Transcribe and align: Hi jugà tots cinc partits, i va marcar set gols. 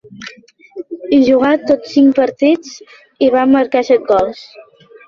Hi 1.09 1.19
jugà 1.27 1.51
tots 1.73 1.93
cinc 1.99 2.17
partits, 2.23 2.75
i 3.27 3.31
va 3.39 3.47
marcar 3.55 3.89
set 3.93 4.13
gols. 4.15 4.47